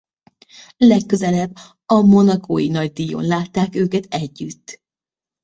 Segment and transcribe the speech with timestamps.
[0.77, 1.55] Legközelebb
[1.85, 4.81] a monacói nagydíjon látták őket együtt.